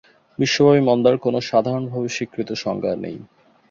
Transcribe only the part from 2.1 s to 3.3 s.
স্বীকৃত সংজ্ঞা নেই।